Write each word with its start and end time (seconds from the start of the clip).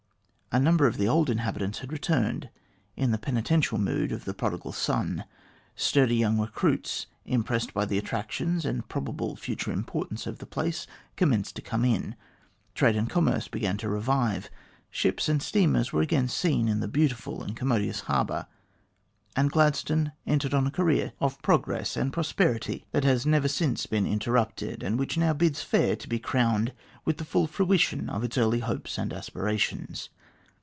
A 0.53 0.59
number 0.59 0.85
of 0.85 0.97
the 0.97 1.07
old 1.07 1.29
inhabitants 1.29 1.79
had 1.79 1.93
returned 1.93 2.49
in 2.97 3.11
the 3.11 3.17
penitential 3.17 3.77
mood 3.77 4.11
of 4.11 4.25
the 4.25 4.33
prodigal 4.33 4.73
son; 4.73 5.23
sturdy 5.77 6.17
young 6.17 6.37
recruits, 6.37 7.07
impressed 7.23 7.73
by 7.73 7.85
the 7.85 7.97
attractions 7.97 8.65
and 8.65 8.85
probable 8.89 9.37
future 9.37 9.71
importance 9.71 10.27
of 10.27 10.39
the 10.39 10.45
place, 10.45 10.85
commenced 11.15 11.55
to 11.55 11.61
come 11.61 11.85
in; 11.85 12.17
trade 12.75 12.97
and 12.97 13.09
commerce 13.09 13.47
began 13.47 13.77
to 13.77 13.87
revive; 13.87 14.49
ships 14.89 15.29
and 15.29 15.41
steamers 15.41 15.93
were 15.93 16.01
again 16.01 16.27
seen 16.27 16.67
in 16.67 16.81
the 16.81 16.87
beautiful 16.89 17.41
and 17.41 17.55
commodious 17.55 18.01
harbour, 18.01 18.45
and 19.37 19.53
Gladstone 19.53 20.11
entered 20.27 20.53
on 20.53 20.67
a 20.67 20.69
career 20.71 21.13
188 21.19 21.21
THE 21.21 21.21
GLADSTONE 21.21 21.21
OF 21.21 21.31
TO 21.31 21.35
DAY 21.37 21.37
of 21.37 21.61
progress 21.61 21.97
and 21.97 22.13
prosperity 22.75 22.85
that 22.91 23.05
has 23.05 23.25
never 23.25 23.47
since 23.47 23.85
been 23.85 24.05
inter 24.05 24.33
rupted, 24.33 24.83
and 24.83 24.99
which 24.99 25.17
now 25.17 25.31
bids 25.31 25.61
fair 25.63 25.95
to 25.95 26.09
be 26.09 26.19
crowned 26.19 26.73
with 27.05 27.19
the 27.19 27.23
full 27.23 27.47
fruition 27.47 28.09
of 28.09 28.25
its 28.25 28.37
early 28.37 28.59
hopes 28.59 28.97
and 28.97 29.13
aspirations. 29.13 30.09